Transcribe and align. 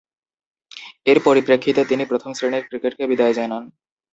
এর 1.05 1.17
পরিপ্রেক্ষিতে 1.23 1.81
তিনি 1.85 2.03
প্রথম-শ্রেণীর 2.05 2.67
ক্রিকেটকে 2.67 3.03
বিদায় 3.07 3.33
জানান। 3.33 3.63